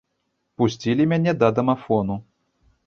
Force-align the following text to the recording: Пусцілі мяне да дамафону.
Пусцілі 0.61 1.07
мяне 1.11 1.37
да 1.45 1.53
дамафону. 1.61 2.15